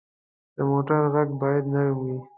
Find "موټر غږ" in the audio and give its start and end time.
0.69-1.29